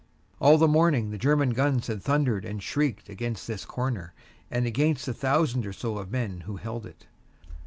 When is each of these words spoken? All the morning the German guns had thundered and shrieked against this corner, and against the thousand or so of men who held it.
All 0.39 0.57
the 0.57 0.67
morning 0.67 1.11
the 1.11 1.19
German 1.19 1.51
guns 1.51 1.85
had 1.85 2.01
thundered 2.01 2.43
and 2.43 2.63
shrieked 2.63 3.07
against 3.07 3.45
this 3.45 3.65
corner, 3.65 4.15
and 4.49 4.65
against 4.65 5.05
the 5.05 5.13
thousand 5.13 5.63
or 5.63 5.73
so 5.73 5.99
of 5.99 6.09
men 6.09 6.41
who 6.47 6.55
held 6.55 6.87
it. 6.87 7.05